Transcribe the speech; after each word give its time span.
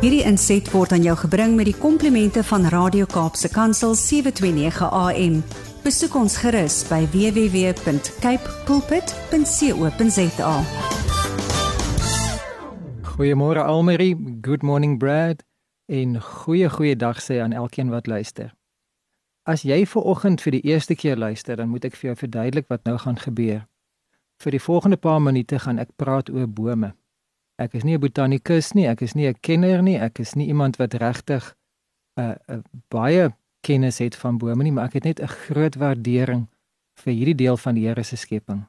Hierdie 0.00 0.22
inset 0.24 0.64
word 0.72 0.94
aan 0.96 1.02
jou 1.04 1.12
gebring 1.26 1.58
met 1.58 1.66
die 1.68 1.76
komplimente 1.76 2.40
van 2.48 2.62
Radio 2.72 3.04
Kaapse 3.04 3.50
Kansel 3.52 3.92
729 3.92 4.86
AM. 4.96 5.34
Besoek 5.84 6.14
ons 6.16 6.38
gerus 6.40 6.78
by 6.88 7.02
www.cape 7.12 8.54
pulpit.co.za. 8.64 10.54
Goeiemôre 13.10 13.60
Almarie, 13.60 14.16
good 14.40 14.64
morning 14.64 14.96
Brad 14.96 15.44
en 15.84 16.16
goeie 16.16 16.72
goeie 16.72 16.96
dag 16.96 17.20
sê 17.20 17.36
aan 17.44 17.52
elkeen 17.52 17.92
wat 17.92 18.08
luister. 18.08 18.56
As 19.44 19.68
jy 19.68 19.84
ver 19.84 20.08
oggend 20.08 20.40
vir 20.40 20.56
die 20.56 20.64
eerste 20.72 20.96
keer 20.96 21.20
luister, 21.20 21.60
dan 21.60 21.68
moet 21.68 21.84
ek 21.84 22.00
vir 22.00 22.14
jou 22.14 22.16
verduidelik 22.24 22.72
wat 22.72 22.88
nou 22.88 22.96
gaan 23.04 23.20
gebeur. 23.20 23.68
Vir 24.40 24.56
die 24.56 24.64
volgende 24.64 24.96
paar 24.96 25.20
minute 25.20 25.60
gaan 25.60 25.76
ek 25.76 25.92
praat 26.00 26.32
oor 26.32 26.48
bome. 26.48 26.94
Ek 27.60 27.74
is 27.76 27.84
nie 27.84 27.96
'n 27.96 28.00
botanikus 28.00 28.72
nie, 28.72 28.86
ek 28.88 29.02
is 29.02 29.14
nie 29.14 29.28
'n 29.28 29.36
kenner 29.40 29.82
nie, 29.82 29.98
ek 29.98 30.20
is 30.20 30.34
nie 30.34 30.48
iemand 30.48 30.76
wat 30.76 30.94
regtig 30.94 31.54
'n 32.16 32.20
uh, 32.22 32.34
uh, 32.48 32.62
baie 32.88 33.34
kennis 33.60 33.98
het 33.98 34.16
van 34.16 34.38
bome 34.38 34.62
nie, 34.62 34.72
maar 34.72 34.88
ek 34.88 34.92
het 34.92 35.04
net 35.04 35.20
'n 35.20 35.26
groot 35.26 35.74
waardering 35.74 36.48
vir 37.04 37.12
hierdie 37.12 37.34
deel 37.34 37.56
van 37.56 37.74
die 37.74 37.86
Here 37.86 38.02
se 38.02 38.16
skepping. 38.16 38.64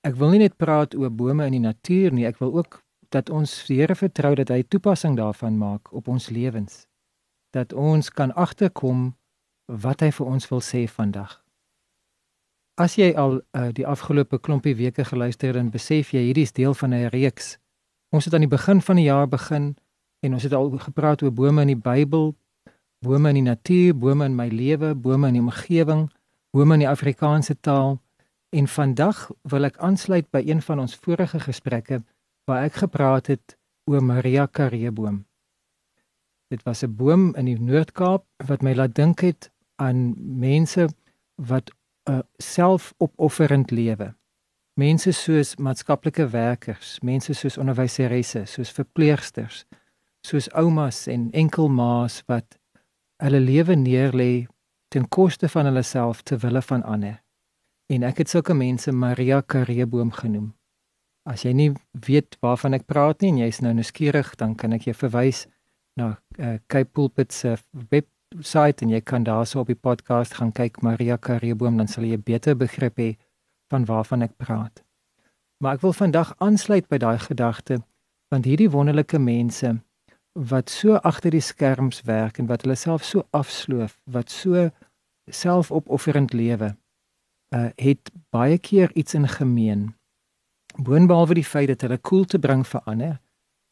Ek 0.00 0.14
wil 0.14 0.30
nie 0.30 0.38
net 0.38 0.56
praat 0.56 0.94
oor 0.94 1.10
bome 1.10 1.46
in 1.46 1.52
die 1.52 1.66
natuur 1.66 2.12
nie, 2.12 2.26
ek 2.26 2.38
wil 2.38 2.54
ook 2.56 2.82
dat 3.08 3.30
ons 3.30 3.66
die 3.66 3.80
Here 3.80 3.94
vertrou 3.94 4.34
dat 4.34 4.48
hy 4.48 4.62
toepassing 4.62 5.16
daarvan 5.16 5.58
maak 5.58 5.92
op 5.92 6.08
ons 6.08 6.28
lewens. 6.28 6.86
Dat 7.50 7.72
ons 7.72 8.10
kan 8.10 8.32
agterkom 8.34 9.16
wat 9.66 10.00
hy 10.00 10.10
vir 10.10 10.26
ons 10.26 10.48
wil 10.48 10.60
sê 10.60 10.86
vandag. 10.88 11.44
As 12.78 12.94
jy 12.94 13.10
al 13.16 13.40
uh, 13.40 13.68
die 13.74 13.86
afgelope 13.86 14.38
klompie 14.38 14.76
weke 14.76 15.04
geluister 15.04 15.48
het, 15.48 15.56
dan 15.56 15.70
besef 15.70 16.12
jy 16.14 16.28
hierdie 16.28 16.46
is 16.46 16.52
deel 16.52 16.74
van 16.74 16.94
'n 16.94 17.08
reeks. 17.10 17.58
Ons 18.10 18.24
het 18.24 18.34
aan 18.34 18.46
die 18.46 18.48
begin 18.48 18.80
van 18.80 18.96
die 18.96 19.04
jaar 19.04 19.28
begin 19.28 19.76
en 20.24 20.32
ons 20.32 20.42
het 20.42 20.52
al 20.52 20.70
gepraat 20.80 21.22
oor 21.22 21.32
bome 21.32 21.60
in 21.60 21.74
die 21.74 21.82
Bybel, 21.82 22.32
bome 23.04 23.28
in 23.28 23.40
die 23.40 23.46
natuur, 23.46 23.94
bome 23.94 24.24
in 24.24 24.36
my 24.36 24.48
lewe, 24.48 24.94
bome 24.94 25.28
in 25.28 25.38
die 25.38 25.42
omgewing, 25.44 26.08
bome 26.56 26.78
in 26.78 26.86
die 26.86 26.90
Afrikaanse 26.90 27.58
taal. 27.60 27.98
En 28.50 28.68
vandag 28.68 29.28
wil 29.42 29.68
ek 29.68 29.76
aansluit 29.84 30.30
by 30.32 30.40
een 30.46 30.62
van 30.64 30.80
ons 30.80 30.96
vorige 30.96 31.40
gesprekke 31.44 32.00
waar 32.48 32.64
ek 32.64 32.80
gepraat 32.80 33.28
het 33.28 33.58
oor 33.84 34.02
Maria 34.04 34.46
Karreeboom. 34.46 35.26
Dit 36.48 36.62
was 36.64 36.82
'n 36.82 36.96
boom 36.96 37.34
in 37.36 37.44
die 37.44 37.60
Noord-Kaap 37.60 38.24
wat 38.46 38.62
my 38.62 38.74
laat 38.74 38.94
dink 38.94 39.20
het 39.20 39.50
aan 39.76 40.14
mense 40.38 40.88
wat 41.36 41.70
uh, 42.08 42.18
selfopofferend 42.38 43.70
lewe. 43.70 44.14
Mense 44.78 45.10
soos 45.12 45.56
maatskaplike 45.58 46.28
werkers, 46.30 47.00
mense 47.02 47.34
soos 47.34 47.56
onderwyseresse, 47.58 48.44
soos 48.46 48.70
verpleegsters, 48.70 49.64
soos 50.22 50.46
oumas 50.54 51.08
en 51.10 51.24
enkelmaas 51.34 52.20
wat 52.30 52.60
hulle 53.18 53.40
lewe 53.42 53.74
neerlê 53.74 54.46
ten 54.94 55.08
koste 55.10 55.50
van 55.50 55.66
hulle 55.66 55.82
self 55.82 56.22
ter 56.22 56.38
wille 56.44 56.62
van 56.62 56.86
ander. 56.86 57.16
En 57.90 58.06
ek 58.06 58.22
het 58.22 58.30
sulke 58.30 58.54
mense 58.54 58.94
Maria 58.94 59.40
Kareboom 59.42 60.12
genoem. 60.14 60.52
As 61.26 61.42
jy 61.42 61.56
nie 61.58 61.70
weet 62.06 62.38
waarvan 62.38 62.78
ek 62.78 62.86
praat 62.86 63.26
nie 63.26 63.32
en 63.34 63.42
jy's 63.42 63.58
nou 63.64 63.74
nuuskierig, 63.74 64.30
dan 64.38 64.54
kan 64.54 64.78
ek 64.78 64.86
jou 64.86 64.94
verwys 64.94 65.48
na 65.98 66.12
uh, 66.38 66.54
Cape 66.70 66.92
Pulpit 66.94 67.34
se 67.34 67.56
web 67.90 68.06
site 68.46 68.86
en 68.86 68.94
jy 68.94 69.02
kan 69.02 69.26
daarso 69.26 69.64
op 69.64 69.74
die 69.74 69.82
podcast 69.88 70.38
gaan 70.38 70.54
kyk 70.54 70.84
Maria 70.86 71.18
Kareboom 71.18 71.82
dan 71.82 71.90
sal 71.90 72.06
jy 72.06 72.14
'n 72.14 72.22
beter 72.22 72.54
begrip 72.54 73.02
hê 73.02 73.16
van 73.68 73.84
waarvan 73.84 74.22
ek 74.22 74.36
praat. 74.36 74.82
Maar 75.58 75.78
ek 75.78 75.84
wil 75.84 75.92
vandag 75.92 76.34
aansluit 76.38 76.88
by 76.88 76.98
daai 76.98 77.18
gedagte 77.18 77.82
want 78.28 78.44
hierdie 78.44 78.70
wonderlike 78.70 79.18
mense 79.18 79.70
wat 80.38 80.70
so 80.70 80.98
agter 81.10 81.32
die 81.34 81.42
skerms 81.42 82.02
werk 82.06 82.38
en 82.38 82.46
wat 82.46 82.62
hulle 82.62 82.76
self 82.76 83.04
so 83.04 83.24
afsloof, 83.34 83.96
wat 84.04 84.30
so 84.30 84.68
selfopofferend 85.26 86.32
lewe, 86.36 86.74
uh 87.56 87.70
het 87.80 88.12
baie 88.30 88.58
keer 88.58 88.92
iets 88.94 89.14
in 89.14 89.28
gemeen. 89.28 89.94
Boonbehalwe 90.76 91.34
die 91.40 91.44
feit 91.44 91.68
dat 91.72 91.82
hulle 91.82 91.98
koel 91.98 92.24
te 92.24 92.38
bring 92.38 92.66
vir 92.66 92.84
ander 92.84 93.16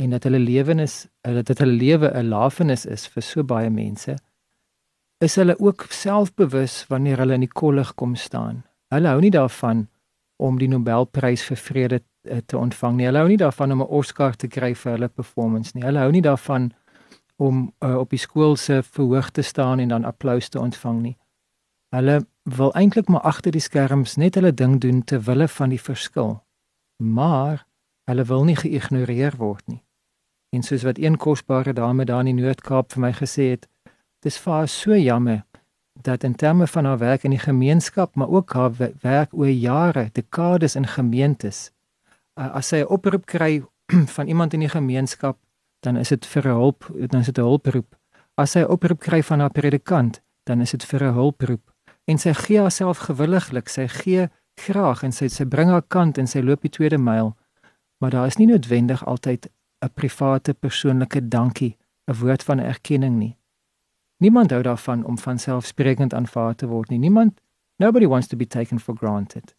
en 0.03 0.11
dat 0.11 0.25
hulle 0.25 0.41
lewenis, 0.41 1.07
dat 1.23 1.59
hulle 1.59 1.77
lewe 1.77 2.11
'n 2.11 2.29
lafenis 2.29 2.87
is 2.87 3.07
vir 3.07 3.23
so 3.23 3.45
baie 3.45 3.71
mense, 3.71 4.17
is 5.19 5.37
hulle 5.37 5.59
ook 5.59 5.87
selfbewus 5.89 6.87
wanneer 6.89 7.19
hulle 7.19 7.35
in 7.35 7.47
die 7.47 7.53
kollig 7.63 7.95
kom 7.95 8.17
staan. 8.17 8.65
Hulle 8.95 9.09
hou 9.09 9.21
nie 9.21 9.35
daarvan 9.35 9.87
om 10.37 10.59
die 10.59 10.69
Nobelprys 10.69 11.43
vir 11.49 11.57
vrede 11.57 12.01
eh, 12.29 12.43
te 12.47 12.59
ontvang 12.59 12.97
nie. 12.97 13.07
Hulle 13.09 13.23
hou 13.25 13.29
nie 13.29 13.41
daarvan 13.41 13.73
om 13.73 13.83
'n 13.83 13.93
Oscar 14.01 14.37
te 14.37 14.49
kry 14.49 14.75
vir 14.75 14.93
hulle 14.93 15.09
performance 15.09 15.73
nie. 15.75 15.85
Hulle 15.85 15.99
hou 15.99 16.11
nie 16.11 16.23
daarvan 16.23 16.73
om 17.37 17.73
uh, 17.85 17.97
op 17.97 18.11
die 18.11 18.19
skool 18.19 18.57
se 18.57 18.83
verhoog 18.83 19.31
te 19.31 19.43
staan 19.43 19.79
en 19.79 19.89
dan 19.89 20.05
applous 20.05 20.49
te 20.49 20.61
ontvang 20.61 21.01
nie. 21.03 21.17
Hulle 21.95 22.27
wil 22.43 22.73
eintlik 22.75 23.09
maar 23.09 23.21
agter 23.21 23.53
die 23.53 23.61
skerms 23.61 24.17
net 24.17 24.35
hulle 24.35 24.55
ding 24.55 24.81
doen 24.81 25.03
te 25.05 25.21
wille 25.21 25.49
van 25.49 25.69
die 25.69 25.81
verskil. 25.81 26.43
Maar 26.97 27.67
hulle 28.05 28.25
wil 28.25 28.45
nie 28.45 28.57
geïgnoreer 28.57 29.37
word 29.37 29.67
nie. 29.67 29.83
En 30.55 30.63
soos 30.63 30.83
wat 30.83 30.99
een 30.99 31.17
kosbare 31.17 31.73
dame 31.73 32.05
daar 32.05 32.25
in 32.25 32.37
die 32.37 32.43
Noord-Kaap 32.43 32.93
vir 32.93 33.01
my 33.01 33.13
gesê 33.13 33.51
het, 33.51 33.69
dis 34.25 34.39
vir 34.39 34.53
haar 34.53 34.69
so 34.69 34.97
jammer 34.97 35.45
dat 36.03 36.23
in 36.23 36.35
terme 36.35 36.67
van 36.67 36.85
haar 36.85 36.99
werk 36.99 37.25
in 37.25 37.31
die 37.31 37.39
gemeenskap, 37.39 38.15
maar 38.15 38.29
ook 38.29 38.53
haar 38.53 38.73
werk 39.01 39.33
oor 39.33 39.49
jare, 39.49 40.09
dekades 40.13 40.75
in 40.75 40.87
gemeentes, 40.87 41.71
uh, 42.35 42.55
as 42.55 42.69
sy 42.69 42.77
'n 42.77 42.89
oproep 42.89 43.27
kry 43.27 43.65
van 44.17 44.27
iemand 44.27 44.53
in 44.53 44.61
die 44.61 44.69
gemeenskap, 44.69 45.39
dan 45.81 45.97
is 45.97 46.09
dit 46.09 46.27
vir 46.27 46.43
hulp, 46.43 46.91
dan 47.09 47.21
is 47.21 47.27
dit 47.27 47.39
'n 47.39 47.43
hulproep. 47.43 47.97
As 48.35 48.51
sy 48.51 48.61
'n 48.61 48.71
oproep 48.71 49.01
kry 49.01 49.23
van 49.23 49.41
haar 49.41 49.51
predikant, 49.51 50.23
dan 50.45 50.61
is 50.61 50.71
dit 50.71 50.85
vir 50.85 51.03
'n 51.05 51.15
hulproep. 51.15 51.73
En 52.05 52.19
sy 52.19 52.33
gee 52.33 52.59
haarself 52.59 52.99
gewilliglik, 52.99 53.69
sy 53.69 53.89
gee 53.89 54.29
graag 54.55 55.03
en 55.03 55.13
sy 55.13 55.29
sy 55.29 55.45
bring 55.45 55.71
haar 55.71 55.83
kant 55.83 56.19
en 56.19 56.27
sy 56.27 56.41
loop 56.41 56.63
die 56.63 56.71
tweede 56.71 56.99
myl. 56.99 57.37
Maar 57.99 58.11
daar 58.11 58.27
is 58.27 58.37
nie 58.37 58.47
noodwendig 58.47 59.05
altyd 59.07 59.49
'n 59.83 59.91
private 59.95 60.55
persoonlike 60.55 61.29
dankie, 61.29 61.77
'n 62.07 62.15
woord 62.15 62.43
van 62.43 62.59
erkenning 62.59 63.19
nie. 63.19 63.37
Niemand 64.17 64.51
hou 64.51 64.63
daarvan 64.63 65.05
om 65.05 65.19
van 65.19 65.39
selfsprekend 65.39 66.15
aanvaar 66.15 66.55
te 66.55 66.67
word 66.67 66.89
nie. 66.89 66.99
Niemand 66.99 67.41
nobody 67.77 68.07
wants 68.07 68.27
to 68.27 68.37
be 68.37 68.47
taken 68.47 68.81
for 68.81 68.97
granted. 68.97 69.55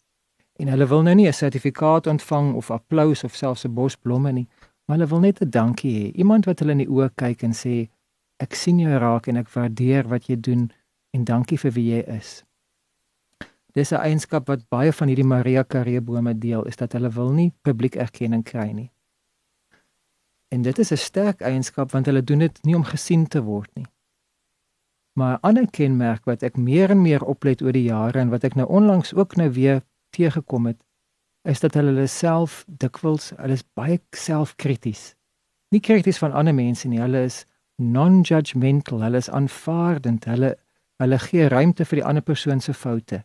En 0.58 0.68
hulle 0.68 0.86
wil 0.86 1.02
nou 1.02 1.14
nie 1.14 1.26
'n 1.26 1.32
sertifikaat 1.32 2.06
ontvang 2.06 2.54
of 2.54 2.70
applous 2.70 3.24
of 3.24 3.34
selfs 3.34 3.64
'n 3.64 3.74
bos 3.74 3.96
blomme 3.96 4.32
nie, 4.32 4.48
maar 4.84 4.96
hulle 4.96 5.08
wil 5.08 5.20
net 5.20 5.40
'n 5.40 5.50
dankie 5.50 5.92
hê. 5.98 6.16
Iemand 6.16 6.44
wat 6.44 6.58
hulle 6.58 6.72
in 6.72 6.78
die 6.78 6.90
oë 6.90 7.10
kyk 7.14 7.42
en 7.42 7.52
sê 7.52 7.88
ek 8.36 8.54
sien 8.54 8.78
jou 8.78 8.98
raak 8.98 9.26
en 9.26 9.36
ek 9.36 9.48
waardeer 9.48 10.08
wat 10.08 10.26
jy 10.26 10.36
doen 10.40 10.70
en 11.10 11.24
dankie 11.24 11.58
vir 11.58 11.70
wie 11.70 11.90
jy 11.94 12.02
is. 12.16 12.44
Dis 13.72 13.92
'n 13.92 14.00
eienskap 14.00 14.48
wat 14.48 14.68
baie 14.68 14.92
van 14.92 15.08
hierdie 15.08 15.26
Maria 15.26 15.62
Karee 15.62 16.00
bome 16.00 16.38
deel, 16.38 16.64
is 16.64 16.76
dat 16.76 16.92
hulle 16.92 17.10
wil 17.10 17.32
nie 17.32 17.52
publiek 17.62 17.96
erkenning 17.96 18.44
kry 18.44 18.72
nie. 18.72 18.90
En 20.48 20.62
dit 20.62 20.78
is 20.78 20.92
'n 20.92 20.96
sterk 20.96 21.40
eienskap 21.40 21.90
want 21.90 22.06
hulle 22.06 22.22
doen 22.22 22.38
dit 22.38 22.64
nie 22.64 22.76
om 22.76 22.84
gesien 22.84 23.26
te 23.26 23.42
word 23.42 23.70
nie. 23.74 23.86
Maar 25.18 25.38
'n 25.38 25.40
ander 25.40 25.70
kenmerk 25.70 26.24
wat 26.24 26.42
ek 26.42 26.56
meer 26.56 26.90
en 26.90 27.02
meer 27.02 27.22
oplet 27.24 27.62
oor 27.62 27.72
die 27.72 27.88
jare 27.90 28.18
en 28.18 28.28
wat 28.28 28.44
ek 28.44 28.54
nou 28.54 28.68
onlangs 28.68 29.14
ook 29.14 29.36
nou 29.36 29.50
weer 29.50 29.82
teëgekom 30.10 30.66
het, 30.66 30.84
is 31.42 31.60
dat 31.60 31.74
hulle 31.74 32.06
self 32.06 32.64
dikwels, 32.66 33.32
hulle 33.36 33.52
is 33.52 33.64
baie 33.74 34.00
selfkrities. 34.10 35.14
Nie 35.68 35.80
krities 35.80 36.18
van 36.18 36.32
ander 36.32 36.54
mense 36.54 36.88
nie, 36.88 37.00
hulle 37.00 37.24
is 37.24 37.46
non-judgmental, 37.76 39.02
hulle 39.02 39.16
is 39.16 39.30
aanvaardend, 39.30 40.24
hulle 40.24 40.56
hulle 41.02 41.18
gee 41.18 41.48
ruimte 41.48 41.84
vir 41.84 41.96
die 41.96 42.04
ander 42.04 42.22
persoon 42.22 42.60
se 42.60 42.74
foute. 42.74 43.24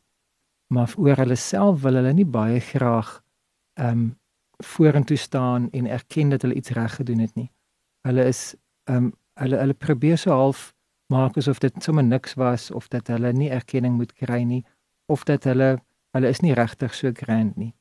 Maar 0.73 0.93
oor 0.97 1.15
hulle 1.15 1.35
self 1.35 1.81
wil 1.81 1.95
hulle 1.95 2.13
nie 2.13 2.25
baie 2.25 2.59
graag 2.59 3.21
ehm 3.73 3.89
um, 3.89 4.15
vorentoe 4.63 5.17
staan 5.17 5.69
en 5.71 5.87
erken 5.87 6.29
dat 6.29 6.41
hulle 6.41 6.55
iets 6.55 6.69
reg 6.69 6.95
gedoen 6.95 7.19
het 7.19 7.35
nie. 7.35 7.51
Hulle 8.07 8.25
is 8.25 8.55
ehm 8.83 8.97
um, 8.97 9.13
hulle 9.33 9.57
hulle 9.57 9.73
probeer 9.73 10.17
so 10.17 10.31
half 10.31 10.72
maak 11.13 11.37
asof 11.37 11.61
dit 11.61 11.83
sommer 11.83 12.03
niks 12.03 12.35
was 12.39 12.71
of 12.71 12.89
dat 12.93 13.07
hulle 13.13 13.33
nie 13.33 13.51
erkenning 13.53 13.97
moet 13.99 14.13
kry 14.13 14.41
nie 14.43 14.63
of 15.13 15.25
dat 15.29 15.45
hulle 15.49 15.77
hulle 16.13 16.29
is 16.29 16.41
nie 16.45 16.53
regtig 16.53 16.93
so 16.93 17.11
grand 17.17 17.57
nie. 17.57 17.73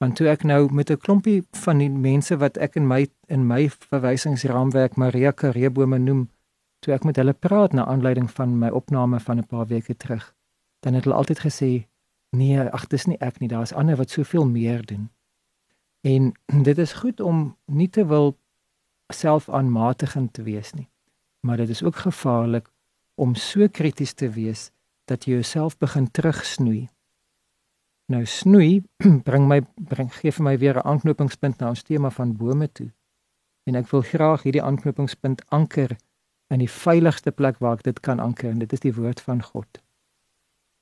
Want 0.00 0.18
toe 0.18 0.28
ek 0.30 0.44
nou 0.44 0.68
met 0.72 0.90
'n 0.90 1.02
klompie 1.04 1.42
van 1.64 1.78
die 1.78 1.90
mense 1.90 2.36
wat 2.36 2.56
ek 2.56 2.76
in 2.76 2.86
my 2.86 3.06
in 3.28 3.46
my 3.46 3.68
verwysingsraamwerk 3.68 4.96
Maria 4.96 5.32
Kareebome 5.32 5.98
noem, 5.98 6.28
toe 6.80 6.94
ek 6.94 7.04
met 7.04 7.16
hulle 7.16 7.32
praat 7.32 7.72
na 7.72 7.84
aanleiding 7.84 8.30
van 8.30 8.58
my 8.58 8.68
opname 8.68 9.20
van 9.20 9.38
'n 9.38 9.46
paar 9.46 9.66
weke 9.66 9.96
terug, 9.96 10.34
dan 10.80 10.94
het 10.94 11.04
hulle 11.04 11.16
altyd 11.16 11.40
gesê 11.40 11.86
nee, 12.30 12.60
ag 12.60 12.86
dis 12.86 13.06
nie 13.06 13.18
ek 13.20 13.40
nie, 13.40 13.48
daar's 13.48 13.72
ander 13.72 13.96
wat 13.96 14.10
soveel 14.10 14.46
meer 14.46 14.86
doen. 14.86 15.10
En 16.02 16.32
dit 16.62 16.78
is 16.78 16.92
goed 16.92 17.20
om 17.20 17.56
nie 17.66 17.88
te 17.90 18.06
wil 18.06 18.36
selfaanmatigend 19.08 20.32
te 20.32 20.42
wees 20.42 20.72
nie 20.72 20.88
maar 21.46 21.56
dit 21.62 21.68
is 21.68 21.82
ook 21.82 21.96
gevaarlik 21.96 22.68
om 23.14 23.34
so 23.34 23.68
krities 23.68 24.12
te 24.12 24.30
wees 24.30 24.70
dat 25.04 25.24
jy 25.24 25.38
jouself 25.38 25.78
begin 25.78 26.10
terugsnoei. 26.10 26.88
Nou 28.10 28.24
snoei 28.26 28.82
bring 29.28 29.46
my 29.48 29.60
bring 29.74 30.10
gee 30.14 30.32
vir 30.34 30.44
my 30.44 30.58
weer 30.58 30.76
'n 30.78 30.88
aanknopingspunt 30.92 31.58
na 31.58 31.68
ons 31.68 31.82
tema 31.82 32.10
van 32.10 32.36
bome 32.36 32.68
toe. 32.72 32.90
En 33.66 33.74
ek 33.74 33.88
wil 33.90 34.02
graag 34.02 34.42
hierdie 34.42 34.62
aanknopingspunt 34.62 35.42
anker 35.50 35.96
in 36.54 36.58
die 36.58 36.70
veiligste 36.70 37.30
plek 37.30 37.58
waar 37.58 37.78
ek 37.78 37.82
dit 37.82 38.00
kan 38.00 38.20
anker 38.20 38.50
en 38.50 38.58
dit 38.58 38.72
is 38.72 38.80
die 38.80 38.94
woord 38.94 39.20
van 39.20 39.42
God. 39.42 39.82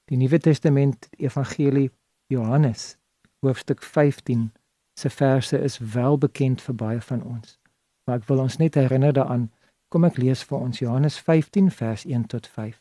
Die 0.04 0.16
Nuwe 0.16 0.38
Testament 0.38 1.08
Evangelie 1.16 1.90
Johannes 2.26 2.96
hoofstuk 3.40 3.82
15 3.82 4.52
se 4.94 5.10
verse 5.10 5.58
is 5.58 5.78
wel 5.78 6.18
bekend 6.18 6.62
vir 6.62 6.74
baie 6.74 7.00
van 7.00 7.22
ons. 7.22 7.58
Maar 8.04 8.16
ek 8.20 8.28
wil 8.28 8.38
ons 8.38 8.56
net 8.56 8.74
herinner 8.74 9.12
daaraan. 9.12 9.50
Kom 9.94 10.02
ek 10.02 10.16
lees 10.18 10.40
vir 10.42 10.58
ons 10.58 10.80
Johannes 10.80 11.16
15 11.22 11.68
vers 11.70 12.02
1 12.02 12.24
tot 12.26 12.48
5. 12.50 12.80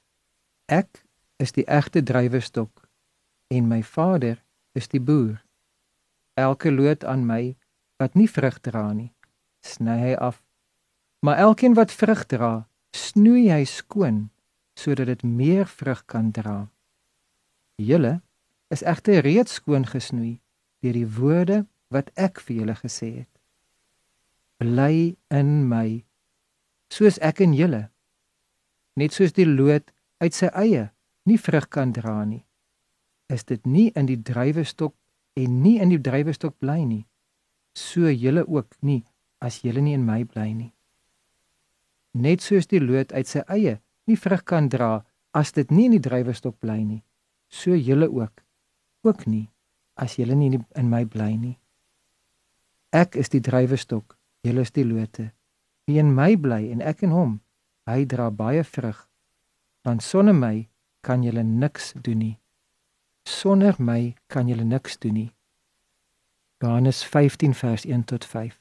Ek 0.65 1.03
is 1.37 1.51
die 1.53 1.63
egte 1.69 2.01
druiwestok 2.01 2.87
en 3.53 3.67
my 3.69 3.83
Vader 3.85 4.39
is 4.73 4.87
die 4.89 4.97
boer. 4.97 5.35
Elke 6.33 6.71
loot 6.73 7.03
aan 7.05 7.27
my 7.29 7.53
wat 8.01 8.17
nie 8.17 8.25
vrug 8.25 8.57
dra 8.65 8.81
nie, 8.97 9.11
sny 9.61 9.97
hy 9.99 10.15
af. 10.17 10.39
Maar 11.21 11.43
elkeen 11.43 11.77
wat 11.77 11.93
vrug 11.93 12.23
dra, 12.33 12.65
snoei 12.97 13.43
hy 13.51 13.61
skoon 13.69 14.31
sodat 14.73 15.11
dit 15.11 15.21
meer 15.21 15.69
vrug 15.69 16.01
kan 16.09 16.31
dra. 16.33 16.55
Julle 17.77 18.23
is 18.73 18.81
egter 18.81 19.21
reeds 19.21 19.59
skoon 19.61 19.85
gesnoei 19.85 20.39
deur 20.81 20.97
die 20.97 21.05
woorde 21.19 21.59
wat 21.93 22.09
ek 22.17 22.41
vir 22.41 22.63
julle 22.63 22.77
gesê 22.81 23.11
het. 23.19 23.29
Bly 24.57 25.13
in 25.29 25.53
my 25.69 26.01
soos 26.93 27.17
ek 27.21 27.41
in 27.45 27.55
julle. 27.57 27.87
Net 28.99 29.15
soos 29.15 29.33
die 29.33 29.47
loot 29.49 29.89
uit 30.21 30.35
sy 30.37 30.49
eie 30.53 30.89
nie 31.29 31.39
vrug 31.39 31.69
kan 31.73 31.93
dra 31.95 32.19
nie, 32.25 32.43
is 33.33 33.47
dit 33.49 33.63
nie 33.65 33.89
in 33.97 34.09
die 34.09 34.19
druiwestok 34.19 34.93
en 35.39 35.61
nie 35.63 35.79
in 35.81 35.93
die 35.93 36.01
druiwestok 36.03 36.59
bly 36.61 36.83
nie. 36.85 37.05
So 37.73 38.11
julle 38.11 38.43
ook 38.45 38.77
nie 38.81 39.01
as 39.41 39.63
julle 39.65 39.81
nie 39.81 39.95
in 39.97 40.05
my 40.05 40.21
bly 40.29 40.51
nie. 40.53 40.71
Net 42.13 42.45
soos 42.45 42.69
die 42.69 42.83
loot 42.83 43.13
uit 43.13 43.27
sy 43.27 43.41
eie 43.49 43.79
nie 44.07 44.19
vrug 44.19 44.43
kan 44.45 44.69
dra 44.69 44.99
as 45.33 45.55
dit 45.57 45.71
nie 45.73 45.87
in 45.89 45.97
die 45.97 46.03
druiwestok 46.03 46.59
bly 46.61 46.83
nie, 46.83 47.01
so 47.49 47.73
julle 47.73 48.11
ook 48.11 48.43
ook 49.03 49.25
nie 49.27 49.47
as 49.99 50.17
julle 50.17 50.35
nie 50.37 50.59
in 50.79 50.89
my 50.89 51.03
bly 51.05 51.33
nie. 51.37 51.57
Ek 52.93 53.17
is 53.17 53.29
die 53.33 53.41
druiwestok, 53.41 54.15
julle 54.45 54.61
is 54.61 54.71
die 54.71 54.85
lote. 54.85 55.31
Wie 55.85 55.97
in 55.97 56.13
my 56.15 56.37
bly 56.39 56.71
en 56.71 56.81
ek 56.81 57.03
in 57.03 57.11
hom, 57.11 57.41
hy 57.89 58.05
dra 58.07 58.29
baie 58.31 58.63
vrug. 58.63 59.07
Want 59.83 60.03
sonder 60.03 60.35
my 60.35 60.69
kan 61.03 61.23
julle 61.23 61.43
niks 61.43 61.91
doen 62.01 62.21
nie. 62.23 62.35
Sonder 63.27 63.75
my 63.79 64.15
kan 64.27 64.47
julle 64.47 64.63
niks 64.63 64.97
doen 64.97 65.13
nie. 65.13 65.31
Johannes 66.63 67.03
15 67.03 67.53
vers 67.53 67.85
1 67.85 68.03
tot 68.07 68.25
5. 68.25 68.59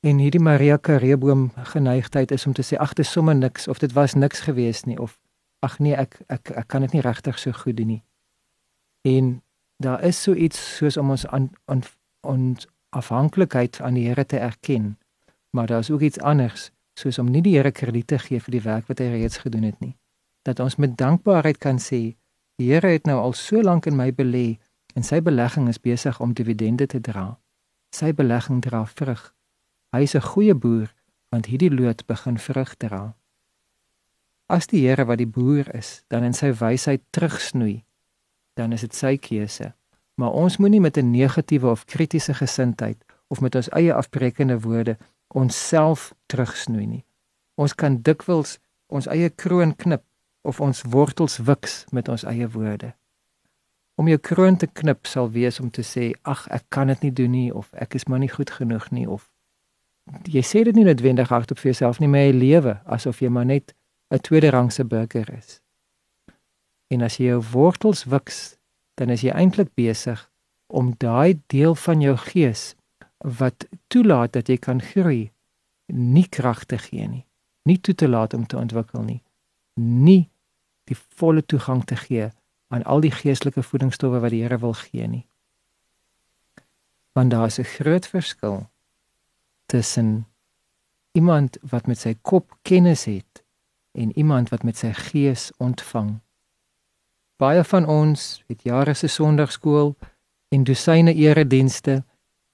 En 0.00 0.18
hierdie 0.18 0.40
Maria 0.40 0.76
Kareboom 0.76 1.50
geneigtheid 1.74 2.30
is 2.30 2.46
om 2.46 2.52
te 2.56 2.62
sê 2.62 2.78
ag 2.80 2.94
dit 2.96 3.06
sommer 3.06 3.36
niks 3.36 3.68
of 3.68 3.78
dit 3.82 3.92
was 3.92 4.14
niks 4.14 4.40
gewees 4.46 4.84
nie 4.86 4.96
of 4.98 5.18
ag 5.60 5.78
nee 5.82 5.96
ek 5.98 6.20
ek 6.32 6.52
ek 6.54 6.68
kan 6.70 6.86
dit 6.86 6.94
nie 6.96 7.04
regtig 7.04 7.38
so 7.38 7.52
goed 7.52 7.76
doen 7.76 7.98
nie. 7.98 8.02
En 9.04 9.42
daar 9.76 10.02
is 10.02 10.22
so 10.22 10.32
iets 10.32 10.60
soos 10.76 10.96
om 10.96 11.10
ons 11.10 11.26
aan 11.26 11.50
ons 12.20 12.66
afhanklikheid 12.90 13.80
aan 13.80 13.94
die 13.94 14.06
Here 14.08 14.24
te 14.24 14.38
erken. 14.38 14.96
Maar 15.50 15.66
daar 15.66 15.78
is 15.78 15.90
ook 15.90 16.00
iets 16.00 16.20
anders, 16.20 16.70
soos 16.94 17.18
om 17.18 17.30
nie 17.30 17.42
die 17.42 17.56
Here 17.56 17.70
krediet 17.70 18.06
te 18.06 18.18
gee 18.18 18.40
vir 18.40 18.52
die 18.52 18.62
werk 18.64 18.88
wat 18.88 18.98
hy 18.98 19.08
reeds 19.12 19.40
gedoen 19.44 19.62
het 19.62 19.80
nie. 19.80 19.96
Dat 20.42 20.60
ons 20.60 20.76
met 20.76 20.96
dankbaarheid 20.96 21.58
kan 21.58 21.78
sê, 21.78 22.16
die 22.56 22.72
Here 22.72 22.92
het 22.92 23.06
nou 23.06 23.18
al 23.20 23.32
so 23.32 23.62
lank 23.62 23.86
in 23.86 23.96
my 23.96 24.10
belê 24.12 24.58
en 24.94 25.02
sy 25.02 25.20
belegging 25.20 25.68
is 25.68 25.80
besig 25.80 26.20
om 26.20 26.34
dividende 26.34 26.86
te 26.86 27.00
dra. 27.00 27.38
Sy 27.94 28.12
belegging 28.12 28.62
dra 28.62 28.84
vrug. 28.86 29.34
Hy 29.92 30.02
is 30.02 30.14
'n 30.14 30.20
goeie 30.20 30.54
boer 30.54 30.94
want 31.30 31.46
hierdie 31.46 31.70
loot 31.70 32.06
begin 32.06 32.38
vrug 32.38 32.76
dra. 32.76 33.14
As 34.48 34.66
die 34.66 34.86
Here 34.86 35.04
wat 35.04 35.18
die 35.18 35.26
boer 35.26 35.74
is, 35.74 36.04
dan 36.08 36.24
in 36.24 36.32
sy 36.32 36.52
wysheid 36.52 37.02
terugsnoei 37.10 37.84
dan 38.58 38.74
is 38.74 38.82
dit 38.82 38.94
sy 38.94 39.14
keuse. 39.22 39.72
Maar 40.18 40.34
ons 40.34 40.58
moenie 40.58 40.82
met 40.82 40.98
'n 40.98 41.10
negatiewe 41.10 41.70
of 41.70 41.84
kritiese 41.84 42.34
gesindheid 42.34 42.98
of 43.28 43.40
met 43.40 43.54
ons 43.54 43.68
eie 43.68 43.94
afbreekende 43.94 44.60
woorde 44.60 44.98
onsself 45.28 46.12
terugsnoei 46.26 46.86
nie. 46.86 47.04
Ons 47.54 47.74
kan 47.74 48.02
dikwels 48.02 48.58
ons 48.86 49.06
eie 49.06 49.28
kroon 49.30 49.74
knip 49.76 50.04
of 50.42 50.60
ons 50.60 50.82
wortels 50.88 51.38
wiks 51.44 51.84
met 51.92 52.08
ons 52.08 52.24
eie 52.24 52.48
woorde. 52.48 52.94
Om 53.98 54.08
jou 54.08 54.18
kroon 54.18 54.56
te 54.56 54.66
knip 54.66 55.06
sal 55.06 55.30
wees 55.34 55.60
om 55.60 55.70
te 55.70 55.82
sê 55.82 56.12
ag 56.22 56.46
ek 56.54 56.68
kan 56.68 56.86
dit 56.92 57.08
nie 57.08 57.12
doen 57.12 57.34
nie 57.34 57.48
of 57.52 57.68
ek 57.74 57.98
is 57.98 58.06
maar 58.06 58.22
nie 58.22 58.32
goed 58.32 58.50
genoeg 58.54 58.90
nie 58.94 59.08
of 59.08 59.28
jy 60.24 60.40
sê 60.46 60.62
dit 60.64 60.76
nie 60.76 60.86
noodwendig 60.86 61.28
hardop 61.28 61.58
vir 61.60 61.72
jouself 61.72 61.98
nie, 62.00 62.08
maar 62.08 62.28
jy 62.28 62.36
lewe 62.36 62.78
asof 62.86 63.20
jy 63.20 63.28
maar 63.28 63.44
net 63.44 63.74
'n 64.10 64.20
tweede 64.24 64.50
rangse 64.50 64.84
burger 64.84 65.28
is. 65.36 65.60
En 66.88 67.02
as 67.02 67.18
jy 67.18 67.26
jou 67.26 67.42
wortels 67.52 68.04
wiks, 68.04 68.56
dan 68.96 69.10
is 69.10 69.20
jy 69.20 69.30
eintlik 69.30 69.74
besig 69.74 70.30
om 70.66 70.94
daai 70.96 71.40
deel 71.46 71.74
van 71.74 72.00
jou 72.00 72.16
gees 72.16 72.74
wat 73.18 73.66
toelaat 73.86 74.32
dat 74.32 74.48
jy 74.48 74.56
kan 74.56 74.82
groei, 74.82 75.30
nie 75.86 76.26
krag 76.28 76.64
te 76.64 76.78
gee 76.78 77.06
nie, 77.08 77.24
nie 77.64 77.78
toe 77.80 77.94
te 77.94 78.08
laat 78.08 78.34
om 78.34 78.46
te 78.46 78.56
ontwikkel 78.56 79.02
nie, 79.02 79.22
nie 79.74 80.28
die 80.88 80.96
volle 80.96 81.42
toegang 81.44 81.84
te 81.84 81.96
gee 81.96 82.30
aan 82.68 82.84
al 82.84 83.00
die 83.00 83.12
geestelike 83.12 83.62
voedingsstowwe 83.62 84.20
wat 84.20 84.32
die 84.32 84.42
Here 84.42 84.58
wil 84.58 84.74
gee 84.76 85.06
nie. 85.08 85.26
Want 87.12 87.30
daar 87.30 87.46
is 87.46 87.58
'n 87.58 87.64
groot 87.64 88.06
verskil 88.06 88.68
tussen 89.66 90.26
iemand 91.12 91.58
wat 91.60 91.86
met 91.86 91.98
sy 91.98 92.16
kop 92.22 92.56
kennis 92.62 93.04
het 93.04 93.44
en 93.92 94.18
iemand 94.18 94.48
wat 94.48 94.62
met 94.62 94.76
sy 94.76 94.92
gees 94.92 95.50
ontvang. 95.56 96.20
Baie 97.36 97.64
van 97.64 97.86
ons 97.86 98.42
het 98.46 98.62
jare 98.62 98.94
se 98.94 99.06
Sondagskool 99.06 99.96
en 100.48 100.64
dosyne 100.64 101.14
eredienste 101.14 102.04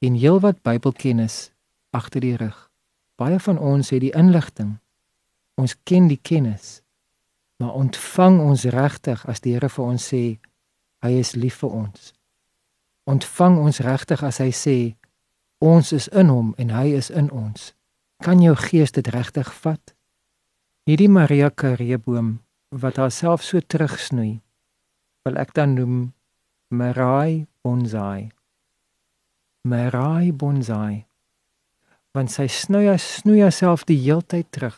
en 0.04 0.16
heelwat 0.20 0.60
Bybelkennis 0.62 1.52
agter 1.96 2.20
die 2.20 2.36
rug. 2.36 2.70
Baie 3.16 3.38
van 3.40 3.58
ons 3.58 3.90
het 3.94 4.02
die 4.02 4.12
inligting. 4.12 4.76
Ons 5.56 5.76
ken 5.88 6.10
die 6.10 6.20
kennis. 6.20 6.82
Maar 7.56 7.72
ontvang 7.78 8.40
ons 8.42 8.66
regtig 8.74 9.22
as 9.30 9.40
die 9.40 9.54
Here 9.54 9.70
vir 9.70 9.84
ons 9.84 10.08
sê 10.12 10.24
hy 11.04 11.12
is 11.20 11.32
lief 11.38 11.62
vir 11.62 11.72
ons. 11.84 12.12
Ontvang 13.08 13.58
ons 13.62 13.80
regtig 13.84 14.24
as 14.26 14.40
hy 14.42 14.50
sê 14.52 14.78
ons 15.64 15.92
is 15.92 16.08
in 16.12 16.32
hom 16.32 16.52
en 16.60 16.74
hy 16.74 16.90
is 16.98 17.08
in 17.10 17.30
ons. 17.30 17.72
Kan 18.24 18.42
jou 18.42 18.56
gees 18.58 18.92
dit 18.92 19.08
regtig 19.14 19.52
vat? 19.64 19.94
Hierdie 20.84 21.08
Maria 21.08 21.48
Kareboom 21.48 22.38
wat 22.74 22.98
haarself 23.00 23.44
so 23.46 23.60
terugsnoei 23.60 24.42
wil 25.24 25.38
ek 25.40 25.54
dan 25.56 25.78
noem 25.78 26.00
Marai 26.68 27.46
Bonsai. 27.62 28.34
Marai 29.64 30.28
Bonsai. 30.32 31.06
Want 32.12 32.28
sy 32.28 32.44
snoei 32.52 32.84
haar 32.84 33.00
snoei 33.00 33.38
haarself 33.40 33.86
die 33.88 33.96
heeltyd 33.96 34.50
terug. 34.52 34.74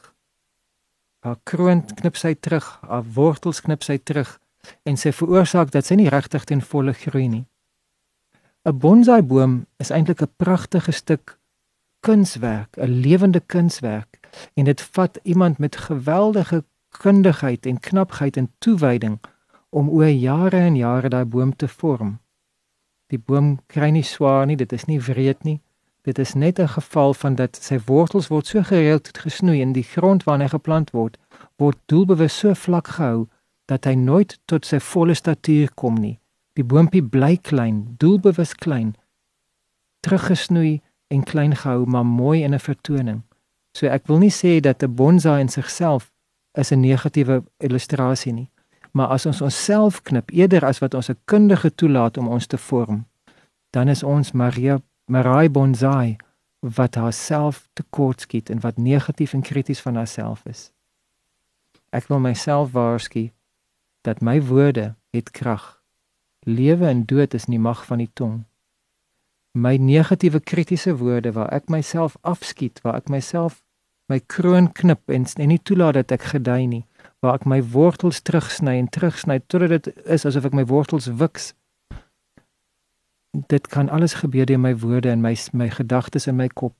Haar 1.26 1.40
kroon 1.42 1.80
knip 1.98 2.14
sy 2.14 2.36
terug, 2.38 2.68
haar 2.86 3.02
wortels 3.16 3.64
knip 3.66 3.82
sy 3.82 3.96
terug 3.98 4.36
en 4.86 4.94
sy 4.94 5.10
veroorsaak 5.10 5.72
dat 5.74 5.88
sy 5.88 5.96
nie 5.98 6.06
regtig 6.14 6.46
ten 6.46 6.62
volle 6.62 6.94
groei 6.94 7.26
nie. 7.32 7.42
'n 8.62 8.78
Bonsai 8.78 9.22
boom 9.26 9.56
is 9.82 9.90
eintlik 9.90 10.22
'n 10.22 10.30
pragtige 10.36 10.94
stuk 10.94 11.34
kunswerk, 12.06 12.78
'n 12.78 13.00
lewende 13.02 13.40
kunswerk 13.40 14.22
en 14.54 14.70
dit 14.70 14.80
vat 14.94 15.18
iemand 15.22 15.58
met 15.58 15.82
geweldige 15.88 16.62
kundigheid 17.02 17.66
en 17.66 17.80
knapheid 17.80 18.36
en 18.36 18.52
toewyding 18.58 19.18
om 19.70 19.90
oor 19.90 20.14
jare 20.14 20.62
en 20.70 20.76
jare 20.76 21.08
daai 21.08 21.24
boom 21.24 21.56
te 21.56 21.68
vorm. 21.68 22.20
Die 23.12 23.18
boom 23.18 23.58
kry 23.70 23.92
nie 23.94 24.02
swaar 24.02 24.46
nie, 24.50 24.56
dit 24.58 24.72
is 24.74 24.86
nie 24.90 24.98
wreed 24.98 25.44
nie. 25.46 25.60
Dit 26.06 26.18
is 26.18 26.34
net 26.34 26.58
'n 26.58 26.68
geval 26.68 27.14
van 27.14 27.34
dat 27.34 27.56
sy 27.56 27.78
wortels 27.86 28.28
word 28.28 28.46
so 28.46 28.62
gereeld 28.62 29.18
gesnoei 29.18 29.62
en 29.62 29.72
die 29.72 29.86
grond 29.94 30.24
waarin 30.24 30.42
hy 30.42 30.48
geplant 30.48 30.90
word, 30.90 31.18
word 31.58 31.78
doelbewus 31.86 32.38
so 32.38 32.54
vlak 32.54 32.88
gehou 32.88 33.28
dat 33.66 33.84
hy 33.84 33.94
nooit 33.94 34.38
tot 34.44 34.66
sy 34.66 34.78
volle 34.78 35.14
statuur 35.14 35.74
kom 35.74 35.94
nie. 35.94 36.18
Die 36.54 36.64
boompie 36.64 37.02
bly 37.02 37.36
klein, 37.36 37.94
doelbewus 37.98 38.54
klein, 38.54 38.96
teruggesnoei 40.00 40.80
en 41.08 41.24
klein 41.24 41.54
gehou, 41.54 41.86
maar 41.86 42.06
mooi 42.06 42.42
in 42.42 42.54
'n 42.54 42.58
vertoning. 42.58 43.22
So 43.72 43.86
ek 43.86 44.06
wil 44.06 44.18
nie 44.18 44.30
sê 44.30 44.60
dat 44.60 44.82
'n 44.82 44.94
bonsai 44.94 45.40
in 45.40 45.48
sigself 45.48 46.12
is 46.54 46.72
'n 46.72 46.80
negatiewe 46.80 47.44
illustrasie 47.58 48.32
nie 48.32 48.50
maar 48.96 49.12
as 49.12 49.26
ons 49.28 49.42
onsself 49.44 50.00
knip 50.08 50.30
eerder 50.32 50.64
as 50.64 50.80
wat 50.80 50.94
ons 50.94 51.10
'n 51.10 51.20
kundige 51.24 51.70
toelaat 51.74 52.16
om 52.16 52.28
ons 52.28 52.46
te 52.46 52.58
vorm, 52.58 53.06
dan 53.70 53.88
is 53.88 54.02
ons 54.02 54.32
Maria 54.32 54.80
Marai 55.04 55.50
Bonsai 55.50 56.16
wat 56.60 56.94
haarself 56.94 57.68
tekort 57.72 58.20
skiet 58.20 58.50
en 58.50 58.60
wat 58.60 58.76
negatief 58.76 59.32
en 59.32 59.42
krities 59.42 59.80
van 59.80 59.94
haarself 59.94 60.44
is. 60.44 60.72
Ek 61.90 62.08
wil 62.08 62.18
myself 62.18 62.72
waarsku 62.72 63.32
dat 64.00 64.20
my 64.20 64.42
woorde 64.42 64.94
het 65.10 65.30
krag. 65.30 65.82
Lewe 66.40 66.86
en 66.86 67.04
dood 67.04 67.34
is 67.34 67.44
in 67.44 67.50
die 67.50 67.66
mag 67.68 67.84
van 67.86 67.98
die 67.98 68.10
tong. 68.12 68.44
my 69.56 69.76
negatiewe 69.80 70.40
kritiese 70.40 70.92
woorde 71.00 71.32
waar 71.32 71.48
ek 71.56 71.70
myself 71.72 72.16
afskiet, 72.20 72.82
waar 72.84 73.00
ek 73.00 73.08
myself 73.08 73.62
my 74.12 74.20
kroon 74.20 74.68
knip 74.76 75.08
en, 75.10 75.24
en 75.24 75.48
nie 75.50 75.62
toelaat 75.64 75.96
dat 75.96 76.12
ek 76.18 76.28
gedei 76.34 76.66
nie, 76.68 76.84
waar 77.20 77.34
ek 77.34 77.44
my 77.44 77.60
wortels 77.62 78.20
terugsny 78.20 78.76
en 78.78 78.88
terugsny 78.88 79.40
totdat 79.46 79.68
dit 79.68 79.86
is 80.04 80.26
asof 80.26 80.44
ek 80.44 80.54
my 80.54 80.66
wortels 80.66 81.06
wiks. 81.06 81.54
Dit 83.48 83.66
kan 83.68 83.88
alles 83.88 84.20
gebeur 84.22 84.46
deur 84.46 84.60
my 84.60 84.74
woorde 84.76 85.10
en 85.10 85.20
my 85.20 85.36
my 85.52 85.70
gedagtes 85.70 86.26
in 86.26 86.36
my 86.36 86.48
kop. 86.48 86.74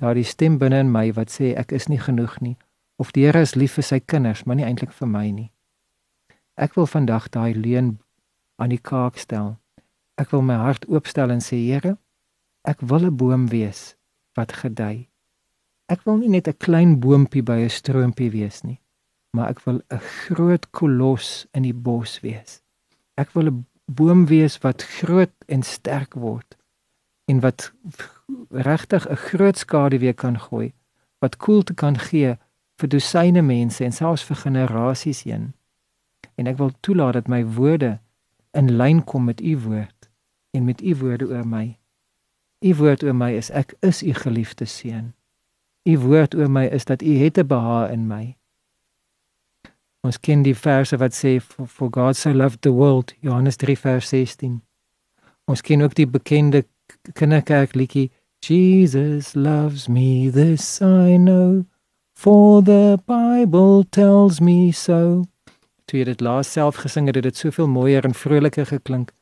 Daardie 0.00 0.24
stem 0.24 0.58
binne 0.58 0.78
in 0.78 0.90
my 0.90 1.12
wat 1.12 1.30
sê 1.30 1.54
ek 1.54 1.72
is 1.72 1.88
nie 1.88 2.00
genoeg 2.00 2.40
nie 2.40 2.56
of 3.00 3.12
die 3.16 3.24
Here 3.24 3.40
is 3.40 3.56
lief 3.56 3.78
vir 3.78 3.86
sy 3.86 3.98
kinders, 4.04 4.44
maar 4.44 4.58
nie 4.58 4.66
eintlik 4.68 4.92
vir 4.92 5.08
my 5.08 5.24
nie. 5.32 5.48
Ek 6.60 6.76
wil 6.76 6.84
vandag 6.84 7.30
daai 7.32 7.56
leuen 7.56 7.94
aan 8.60 8.74
die 8.74 8.82
kaak 8.90 9.16
stel. 9.16 9.54
Ek 10.20 10.34
wil 10.34 10.44
my 10.44 10.58
hart 10.60 10.84
oopstel 10.92 11.32
en 11.32 11.40
sê 11.40 11.56
Here, 11.64 11.96
ek 12.68 12.84
wil 12.84 13.08
'n 13.08 13.16
boom 13.16 13.48
wees 13.48 13.96
wat 14.36 14.52
gedei. 14.52 15.08
Ek 15.88 16.04
wil 16.04 16.18
nie 16.18 16.28
net 16.28 16.48
'n 16.48 16.60
klein 16.60 17.00
boontjie 17.00 17.42
by 17.42 17.64
'n 17.64 17.72
stroompie 17.72 18.30
wees 18.30 18.62
nie, 18.62 18.80
maar 19.30 19.48
ek 19.48 19.60
wil 19.64 19.80
'n 19.88 19.98
groot 19.98 20.70
kolos 20.70 21.46
in 21.52 21.62
die 21.62 21.74
bos 21.74 22.20
wees. 22.20 22.62
Ek 23.14 23.30
wil 23.32 23.46
'n 23.46 23.66
boom 23.84 24.26
wees 24.26 24.58
wat 24.58 24.82
groot 24.82 25.34
en 25.46 25.62
sterk 25.62 26.14
word 26.14 26.56
en 27.24 27.40
wat 27.40 27.72
regtig 28.50 29.08
'n 29.08 29.16
groot 29.16 29.58
skade 29.58 29.98
weer 29.98 30.14
kan 30.14 30.38
gooi, 30.38 30.72
wat 31.18 31.36
koelte 31.36 31.74
kan 31.74 31.98
gee 31.98 32.36
vir 32.80 32.88
dosyne 32.88 33.42
mense 33.42 33.84
en 33.84 33.92
selfs 33.92 34.24
vir 34.24 34.36
generasies 34.36 35.22
heen. 35.22 35.52
En 36.34 36.46
ek 36.46 36.56
wil 36.56 36.72
toelaat 36.80 37.12
dat 37.12 37.28
my 37.28 37.44
woorde 37.44 37.98
in 38.50 38.76
lyn 38.76 39.04
kom 39.04 39.24
met 39.24 39.40
u 39.40 39.58
woord 39.58 40.10
en 40.50 40.64
met 40.64 40.82
u 40.82 40.96
woorde 40.96 41.28
oor 41.28 41.46
my. 41.46 41.78
U 42.60 42.74
woord 42.74 43.02
oor 43.02 43.14
my 43.14 43.32
is 43.32 43.50
ek 43.50 43.74
is 43.80 44.02
u 44.02 44.14
geliefde 44.14 44.64
seun. 44.64 45.14
U 45.88 45.98
woord 45.98 46.34
oor 46.34 46.50
my 46.50 46.66
is 46.66 46.84
dat 46.84 47.02
u 47.02 47.16
het 47.16 47.38
'n 47.38 47.46
behaag 47.46 47.90
in 47.90 48.06
my. 48.06 48.36
Ons 50.00 50.16
ken 50.16 50.40
die 50.42 50.56
verse 50.56 50.96
wat 50.96 51.12
sê 51.12 51.34
for 51.44 51.90
God 51.92 52.16
so 52.16 52.32
loved 52.32 52.62
the 52.64 52.72
world 52.72 53.12
Johannes 53.20 53.56
3 53.60 53.76
vers 53.76 54.08
16. 54.08 54.62
Ons 55.44 55.60
ken 55.60 55.82
ook 55.84 55.94
die 55.98 56.06
bekende 56.08 56.64
kinderkerk 57.12 57.74
liedjie 57.76 58.08
Jesus 58.40 59.34
loves 59.34 59.88
me 59.88 60.30
this 60.32 60.80
I 60.80 61.18
know 61.18 61.66
for 62.16 62.62
the 62.64 62.98
Bible 63.04 63.84
tells 63.90 64.40
me 64.40 64.72
so. 64.72 65.26
Toe 65.84 66.00
jy 66.00 66.08
dit 66.08 66.24
laas 66.24 66.48
self 66.48 66.80
gesing 66.80 67.10
het, 67.10 67.20
het 67.20 67.28
dit 67.28 67.36
soveel 67.36 67.68
mooier 67.68 68.04
en 68.04 68.16
vroliker 68.16 68.66
geklink. 68.72 69.12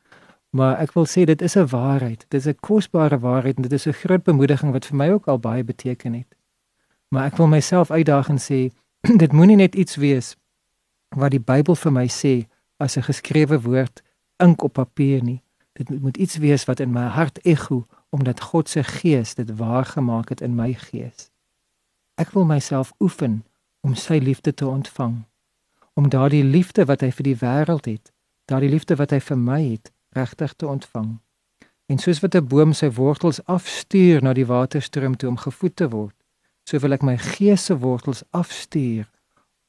Maar 0.55 0.79
ek 0.79 0.95
wil 0.95 1.07
sê 1.11 1.27
dit 1.27 1.41
is 1.41 1.57
'n 1.57 1.67
waarheid. 1.67 2.25
Dit 2.29 2.39
is 2.39 2.47
'n 2.47 2.59
kosbare 2.59 3.19
waarheid 3.19 3.55
en 3.55 3.67
dit 3.67 3.73
is 3.73 3.87
'n 3.87 3.99
groot 3.99 4.23
bemoediging 4.23 4.71
wat 4.71 4.85
vir 4.85 4.95
my 4.95 5.09
ook 5.11 5.27
al 5.27 5.39
baie 5.39 5.63
beteken 5.63 6.13
het. 6.13 6.35
Maar 7.09 7.25
ek 7.25 7.37
wil 7.37 7.47
myself 7.47 7.91
uitdaag 7.91 8.29
en 8.29 8.39
sê 8.39 8.71
dit 9.23 9.31
moenie 9.31 9.55
net 9.55 9.75
iets 9.75 9.95
wees 9.95 10.35
wat 11.15 11.31
die 11.31 11.41
Bybel 11.41 11.75
vir 11.75 11.91
my 11.91 12.07
sê 12.07 12.47
as 12.77 12.97
'n 12.97 13.03
geskrewe 13.03 13.61
woord 13.61 14.03
ink 14.37 14.63
op 14.63 14.73
papier 14.73 15.23
nie. 15.23 15.41
Dit 15.73 16.01
moet 16.01 16.17
iets 16.17 16.37
wees 16.37 16.65
wat 16.65 16.79
in 16.79 16.91
my 16.91 17.07
hart 17.07 17.45
ego 17.45 17.87
omdat 18.09 18.41
God 18.41 18.69
se 18.69 18.83
gees 18.83 19.35
dit 19.35 19.55
waar 19.57 19.85
gemaak 19.85 20.29
het 20.29 20.41
in 20.41 20.55
my 20.55 20.73
gees. 20.73 21.29
Ek 22.15 22.31
wil 22.31 22.45
myself 22.45 22.93
oefen 22.99 23.45
om 23.81 23.95
sy 23.95 24.17
liefde 24.17 24.53
te 24.53 24.67
ontvang. 24.67 25.23
Om 25.93 26.09
daardie 26.09 26.43
liefde 26.43 26.85
wat 26.85 27.01
hy 27.01 27.11
vir 27.11 27.23
die 27.23 27.37
wêreld 27.37 27.85
het, 27.85 28.11
daardie 28.45 28.69
liefde 28.69 28.95
wat 28.95 29.11
hy 29.11 29.19
vir 29.19 29.37
my 29.37 29.61
het, 29.63 29.91
regtig 30.09 30.53
te 30.53 30.67
ontvang. 30.67 31.19
En 31.85 31.97
soos 31.97 32.19
wat 32.19 32.35
'n 32.35 32.47
boom 32.47 32.73
sy 32.73 32.89
wortels 32.91 33.45
afstuur 33.45 34.21
na 34.21 34.33
die 34.33 34.45
waterstroom 34.45 35.15
toe 35.17 35.29
om 35.29 35.37
gevoed 35.37 35.75
te 35.75 35.89
word, 35.89 36.15
so 36.63 36.79
wil 36.79 36.93
ek 36.93 37.01
my 37.03 37.17
gees 37.17 37.65
se 37.65 37.77
wortels 37.77 38.23
afstuur 38.31 39.09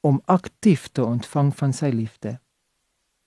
om 0.00 0.22
aktief 0.24 0.88
te 0.88 1.04
ontvang 1.04 1.56
van 1.56 1.72
sy 1.72 1.90
liefde. 1.94 2.38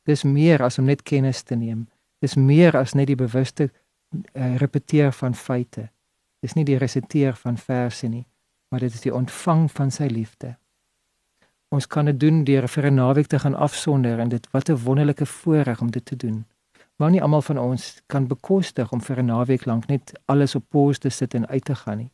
Dis 0.04 0.24
meer 0.24 0.64
as 0.64 0.80
om 0.80 0.86
net 0.86 1.04
kennis 1.04 1.44
te 1.44 1.56
neem. 1.56 1.88
Dis 2.20 2.36
meer 2.36 2.78
as 2.78 2.94
net 2.94 3.08
die 3.08 3.20
bewuste 3.20 3.70
uh, 3.70 4.56
repeteer 4.58 5.12
van 5.12 5.36
feite. 5.36 5.90
Dis 6.42 6.56
nie 6.56 6.66
die 6.66 6.78
resiteer 6.78 7.36
van 7.36 7.58
verse 7.58 8.08
nie, 8.08 8.26
maar 8.70 8.84
dit 8.84 8.94
is 8.94 9.06
die 9.06 9.14
ontvang 9.14 9.70
van 9.72 9.92
sy 9.92 10.10
liefde. 10.12 10.56
Ons 11.74 11.88
kan 11.88 12.06
dit 12.06 12.20
doen 12.20 12.44
deur 12.44 12.68
vir 12.68 12.92
'n 12.92 12.96
naweek 12.96 13.28
te 13.28 13.40
gaan 13.40 13.56
afsonder 13.56 14.20
en 14.20 14.30
dit 14.30 14.48
wat 14.52 14.70
'n 14.70 14.84
wonderlike 14.84 15.26
voorreg 15.26 15.82
om 15.82 15.92
dit 15.92 16.06
te 16.06 16.16
doen 16.16 16.46
maar 16.96 17.12
nie 17.12 17.22
almal 17.22 17.42
van 17.42 17.58
ons 17.58 18.02
kan 18.06 18.28
bekostig 18.28 18.92
om 18.92 19.02
vir 19.02 19.20
'n 19.20 19.26
naweek 19.26 19.66
lank 19.66 19.88
net 19.88 20.20
alles 20.26 20.56
op 20.56 20.64
pos 20.70 20.98
te 20.98 21.10
sit 21.10 21.34
en 21.34 21.48
uit 21.48 21.66
te 21.66 21.76
gaan 21.76 21.98
nie. 21.98 22.12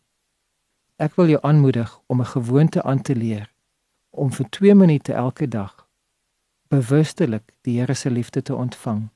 Ek 0.96 1.16
wil 1.16 1.28
jou 1.28 1.40
aanmoedig 1.42 2.00
om 2.06 2.22
'n 2.22 2.26
gewoonte 2.26 2.84
aan 2.84 3.02
te 3.02 3.16
leer 3.16 3.54
om 4.10 4.32
vir 4.32 4.50
2 4.50 4.76
minute 4.76 5.14
elke 5.14 5.48
dag 5.48 5.88
bewustelik 6.68 7.54
die 7.62 7.80
Here 7.80 7.94
se 7.94 8.12
liefde 8.12 8.42
te 8.42 8.56
ontvang. 8.56 9.10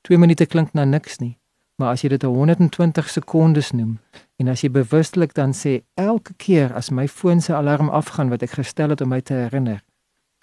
2 0.00 0.18
minute 0.18 0.46
klink 0.46 0.72
na 0.72 0.84
niks 0.84 1.18
nie, 1.18 1.38
maar 1.76 1.92
as 1.92 2.02
jy 2.02 2.08
dit 2.08 2.22
120 2.22 3.08
sekondes 3.08 3.72
noem 3.72 3.98
en 4.36 4.48
as 4.48 4.64
jy 4.64 4.70
bewustelik 4.70 5.34
dan 5.36 5.52
sê 5.52 5.82
elke 5.94 6.32
keer 6.36 6.72
as 6.74 6.90
my 6.90 7.08
foon 7.08 7.40
se 7.40 7.54
alarm 7.54 7.88
afgaan 7.88 8.32
wat 8.32 8.42
ek 8.42 8.56
gestel 8.60 8.94
het 8.96 9.00
om 9.00 9.12
my 9.12 9.20
te 9.20 9.36
herinner, 9.36 9.84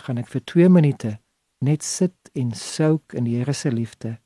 gaan 0.01 0.21
ek 0.21 0.29
vir 0.29 0.45
2 0.45 0.69
minute 0.69 1.17
net 1.65 1.83
sit 1.83 2.31
en 2.37 2.53
souk 2.53 3.17
in 3.17 3.25
die 3.25 3.37
Here 3.41 3.53
se 3.53 3.73
liefde 3.73 4.17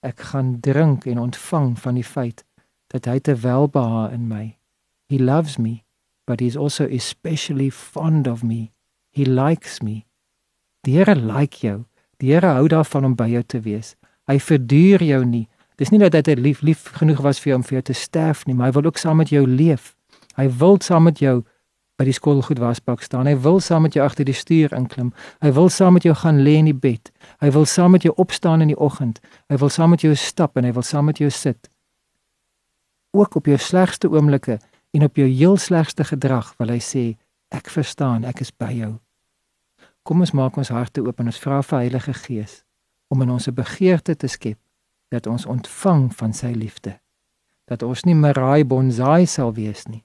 ek 0.00 0.20
gaan 0.32 0.60
drink 0.60 1.04
en 1.06 1.18
ontvang 1.18 1.78
van 1.78 1.94
die 1.94 2.04
feit 2.04 2.44
dat 2.90 3.06
hy 3.06 3.18
te 3.18 3.36
welbehae 3.36 4.10
in 4.14 4.26
my. 4.28 4.56
He 5.08 5.18
loves 5.18 5.58
me, 5.58 5.84
but 6.26 6.40
he 6.40 6.46
is 6.46 6.56
also 6.56 6.86
especially 6.86 7.70
fond 7.70 8.26
of 8.26 8.42
me. 8.42 8.72
He 9.10 9.26
likes 9.26 9.80
me. 9.82 10.04
Die 10.86 10.96
Here 10.96 11.14
like 11.14 11.66
jou. 11.66 11.84
Die 12.20 12.32
Here 12.32 12.54
hou 12.56 12.68
daarvan 12.68 13.04
om 13.04 13.16
by 13.16 13.28
jou 13.32 13.42
te 13.42 13.60
wees. 13.64 13.94
Hy 14.30 14.38
verduur 14.38 15.02
jou 15.02 15.24
nie. 15.24 15.46
Dis 15.80 15.90
nie 15.90 15.98
dat 16.02 16.28
hy 16.28 16.36
lief 16.36 16.60
lief 16.62 16.90
genoeg 16.98 17.22
was 17.24 17.40
vir 17.40 17.52
jou 17.52 17.60
om 17.60 17.64
vir 17.64 17.78
jou 17.78 17.86
te 17.88 17.96
sterf 17.96 18.44
nie, 18.46 18.54
maar 18.54 18.68
hy 18.68 18.76
wil 18.76 18.90
ook 18.90 19.00
saam 19.00 19.18
met 19.22 19.32
jou 19.32 19.46
leef. 19.48 19.94
Hy 20.36 20.46
wil 20.60 20.76
saam 20.84 21.08
met 21.08 21.22
jou 21.22 21.40
by 22.00 22.06
die 22.08 22.14
skoolgoed 22.16 22.60
wasbak 22.60 23.02
staan. 23.04 23.28
Hy 23.28 23.36
wil 23.44 23.58
saam 23.64 23.84
met 23.84 23.96
jou 23.96 24.04
agter 24.04 24.24
die 24.28 24.36
stuur 24.36 24.72
inklim. 24.76 25.10
Hy 25.44 25.50
wil 25.56 25.68
saam 25.72 25.96
met 25.96 26.06
jou 26.06 26.14
gaan 26.16 26.40
lê 26.44 26.56
in 26.60 26.70
die 26.70 26.76
bed. 26.76 27.10
Hy 27.44 27.50
wil 27.56 27.66
saam 27.68 27.96
met 27.96 28.06
jou 28.06 28.14
opstaan 28.20 28.64
in 28.64 28.72
die 28.72 28.78
oggend. 28.78 29.20
Hy 29.52 29.58
wil 29.60 29.72
saam 29.72 29.92
met 29.92 30.04
jou 30.04 30.14
stap 30.16 30.56
en 30.56 30.68
hy 30.68 30.72
wil 30.76 30.86
saam 30.86 31.10
met 31.10 31.20
jou 31.20 31.28
sit. 31.32 31.68
Ook 33.16 33.36
op 33.40 33.50
jou 33.50 33.58
slegste 33.58 34.08
oomblikke 34.08 34.60
en 34.96 35.04
op 35.04 35.16
jou 35.16 35.26
heel 35.28 35.56
slegste 35.60 36.06
gedrag 36.08 36.54
wil 36.60 36.72
hy 36.72 36.80
sê 36.84 37.04
ek 37.50 37.70
verstaan, 37.70 38.24
ek 38.24 38.40
is 38.40 38.50
by 38.50 38.72
jou. 38.72 38.98
Kom 40.02 40.20
ons 40.20 40.32
maak 40.32 40.56
ons 40.56 40.72
harte 40.72 41.02
oop 41.04 41.20
en 41.20 41.26
ons 41.26 41.38
vra 41.38 41.62
vir 41.62 41.78
Heilige 41.78 42.14
Gees 42.14 42.64
om 43.08 43.22
in 43.22 43.30
ons 43.30 43.48
'n 43.48 43.54
begeerte 43.54 44.16
te 44.16 44.28
skep 44.28 44.58
dat 45.10 45.26
ons 45.26 45.46
ontvang 45.46 46.14
van 46.14 46.32
sy 46.32 46.52
liefde. 46.52 47.00
Dat 47.66 47.82
ons 47.82 48.04
nie 48.04 48.14
meraai 48.14 48.64
bonsai 48.64 49.26
sal 49.26 49.54
wees 49.54 49.86
nie 49.86 50.04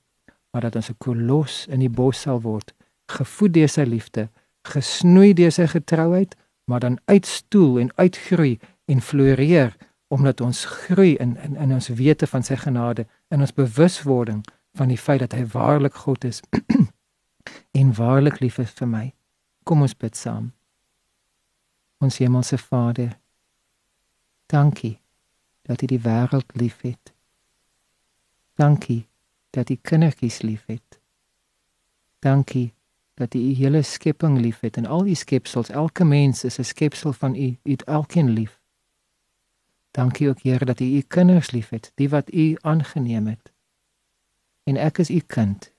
maar 0.55 0.63
dat 0.63 0.75
ons 0.75 0.89
'n 0.89 0.97
kolos 0.97 1.67
in 1.67 1.79
die 1.79 1.89
bos 1.89 2.21
sal 2.21 2.41
word, 2.41 2.73
gevoed 3.05 3.53
deur 3.53 3.69
sy 3.69 3.81
liefde, 3.81 4.29
gesnoei 4.61 5.33
deur 5.33 5.51
sy 5.51 5.67
getrouheid, 5.67 6.35
maar 6.63 6.79
dan 6.79 6.99
uitstoel 7.05 7.79
en 7.79 7.91
uitgroei 7.95 8.59
en 8.85 9.01
floreer 9.01 9.75
omdat 10.07 10.41
ons 10.41 10.65
groei 10.65 11.15
in 11.15 11.37
in 11.37 11.55
in 11.55 11.73
ons 11.73 11.87
wete 11.87 12.27
van 12.27 12.43
sy 12.43 12.55
genade, 12.55 13.05
in 13.27 13.39
ons 13.39 13.53
bewuswording 13.53 14.45
van 14.73 14.87
die 14.87 14.97
feit 14.97 15.19
dat 15.19 15.33
hy 15.33 15.45
waarlik 15.45 15.93
God 15.93 16.23
is 16.23 16.41
en 17.71 17.93
waarlik 17.93 18.39
lief 18.39 18.57
is 18.57 18.71
vir 18.71 18.87
my. 18.87 19.13
Kom 19.63 19.81
ons 19.81 19.95
bid 19.97 20.15
saam. 20.15 20.51
Ons 21.97 22.17
hemelse 22.17 22.57
Vader, 22.57 23.17
dankie 24.51 24.99
dat 25.65 25.81
U 25.81 25.85
die 25.85 25.99
wêreld 25.99 26.53
liefhet. 26.53 27.13
Dankie 28.55 29.07
dat 29.49 29.69
U 29.69 29.75
kindertjies 29.75 30.41
liefhet. 30.41 30.99
Dankie 32.19 32.73
dat 33.15 33.33
U 33.33 33.39
U 33.39 33.53
hele 33.53 33.81
skepping 33.81 34.39
liefhet 34.39 34.77
en 34.77 34.85
al 34.85 35.07
U 35.07 35.15
skepsels, 35.15 35.69
elke 35.69 36.03
mens 36.03 36.43
is 36.43 36.59
'n 36.59 36.63
skepsel 36.63 37.13
van 37.13 37.35
U, 37.35 37.57
U 37.63 37.71
het 37.71 37.83
elkeen 37.83 38.29
lief. 38.29 38.59
Dankie 39.91 40.29
ook 40.29 40.41
Here 40.41 40.65
dat 40.65 40.79
U 40.79 40.85
U 40.85 41.01
kinders 41.01 41.51
liefhet, 41.51 41.91
die 41.95 42.09
wat 42.09 42.33
U 42.33 42.57
aangeneem 42.61 43.27
het. 43.27 43.51
En 44.63 44.77
ek 44.77 44.97
is 44.97 45.09
U 45.09 45.19
kind. 45.19 45.71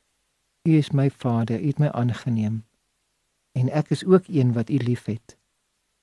U 0.66 0.76
is 0.76 0.90
my 0.90 1.10
Vader, 1.10 1.60
U 1.60 1.66
het 1.66 1.78
my 1.78 1.88
aangeneem. 1.88 2.64
En 3.52 3.70
ek 3.70 3.90
is 3.90 4.04
ook 4.04 4.26
een 4.26 4.52
wat 4.52 4.70
U 4.70 4.76
liefhet. 4.76 5.36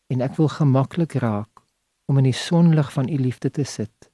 En 0.07 0.21
ek 0.21 0.35
wil 0.35 0.47
gemaklik 0.47 1.13
raak 1.13 1.61
om 2.05 2.17
in 2.17 2.23
die 2.23 2.37
sonlig 2.37 2.91
van 2.93 3.09
U 3.09 3.17
liefde 3.17 3.51
te 3.51 3.63
sit 3.63 4.11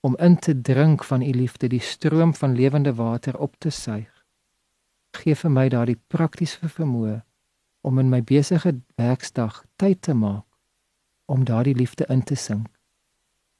om 0.00 0.16
in 0.16 0.38
te 0.38 0.60
drink 0.60 1.04
van 1.04 1.22
u 1.22 1.30
liefde 1.30 1.68
die 1.68 1.80
stroom 1.80 2.34
van 2.34 2.54
lewende 2.54 2.94
water 2.94 3.38
op 3.38 3.54
te 3.58 3.70
suig. 3.70 4.24
Geef 5.10 5.44
vir 5.44 5.52
my 5.52 5.68
daardie 5.68 5.98
praktiese 6.06 6.68
vermoë 6.68 7.20
om 7.80 7.98
in 7.98 8.08
my 8.08 8.22
besige 8.24 8.72
werksdag 8.96 9.64
tyd 9.76 10.02
te 10.02 10.14
maak 10.14 10.46
om 11.24 11.44
daardie 11.44 11.74
liefde 11.74 12.06
in 12.08 12.22
te 12.22 12.34
sink. 12.34 12.68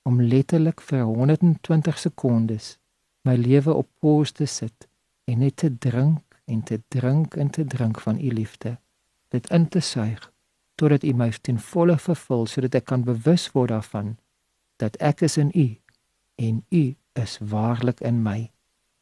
om 0.02 0.22
letterlik 0.22 0.80
vir 0.80 1.02
120 1.04 1.98
sekondes 1.98 2.78
my 3.22 3.34
lewe 3.36 3.74
op 3.74 3.88
pause 3.98 4.32
te 4.32 4.46
sit 4.46 4.88
en 5.24 5.38
net 5.38 5.56
te 5.56 5.68
drink 5.78 6.29
en 6.50 6.62
te 6.62 6.80
drink 6.88 7.36
en 7.36 7.50
te 7.50 7.64
drink 7.64 8.00
van 8.00 8.18
u 8.18 8.32
liefde. 8.34 8.78
Dit 9.28 9.50
in 9.50 9.68
te 9.68 9.80
suig 9.80 10.32
totdat 10.74 11.04
u 11.04 11.12
my 11.12 11.30
ten 11.40 11.60
volle 11.60 11.98
vervul 11.98 12.46
sodat 12.48 12.74
ek 12.80 12.88
kan 12.90 13.04
bewus 13.04 13.50
word 13.54 13.70
daarvan 13.74 14.16
dat 14.80 14.96
ek 14.96 15.20
is 15.28 15.36
in 15.36 15.52
u 15.54 15.68
en 16.40 16.64
u 16.68 16.84
is 17.20 17.36
waarlik 17.52 18.00
in 18.00 18.22
my. 18.24 18.50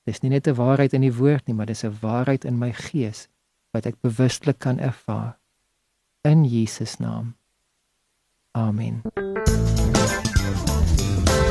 Dis 0.09 0.21
nie 0.21 0.31
net 0.31 0.49
'n 0.49 0.55
waarheid 0.55 0.93
in 0.93 1.05
die 1.07 1.14
woord 1.14 1.47
nie, 1.47 1.55
maar 1.55 1.71
dis 1.71 1.85
'n 1.85 1.99
waarheid 2.00 2.45
in 2.45 2.59
my 2.59 2.73
gees 2.73 3.28
wat 3.71 3.87
ek 3.87 4.00
bewustelik 4.00 4.59
kan 4.59 4.78
ervaar. 4.78 5.38
In 6.23 6.45
Jesus 6.45 6.97
naam. 6.99 7.37
Amen. 8.52 9.02